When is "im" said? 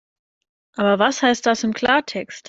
1.63-1.73